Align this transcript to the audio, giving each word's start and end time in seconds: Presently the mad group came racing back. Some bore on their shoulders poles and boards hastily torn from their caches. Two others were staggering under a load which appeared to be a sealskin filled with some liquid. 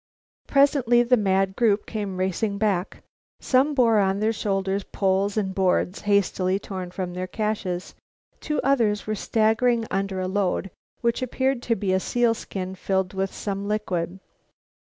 Presently 0.47 1.03
the 1.03 1.15
mad 1.15 1.55
group 1.55 1.85
came 1.85 2.17
racing 2.17 2.57
back. 2.57 3.03
Some 3.39 3.75
bore 3.75 3.99
on 3.99 4.19
their 4.19 4.33
shoulders 4.33 4.83
poles 4.83 5.37
and 5.37 5.53
boards 5.53 6.01
hastily 6.01 6.57
torn 6.57 6.89
from 6.89 7.13
their 7.13 7.27
caches. 7.27 7.93
Two 8.39 8.59
others 8.63 9.05
were 9.05 9.13
staggering 9.13 9.85
under 9.91 10.19
a 10.19 10.27
load 10.27 10.71
which 11.01 11.21
appeared 11.21 11.61
to 11.61 11.75
be 11.75 11.93
a 11.93 11.99
sealskin 11.99 12.73
filled 12.73 13.13
with 13.13 13.31
some 13.31 13.67
liquid. 13.67 14.19